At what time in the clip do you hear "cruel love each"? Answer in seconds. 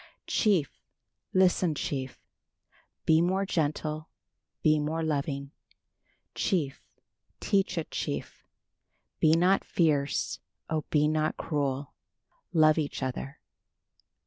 11.37-13.03